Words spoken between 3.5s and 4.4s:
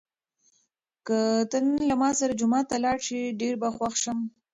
به خوښ شم.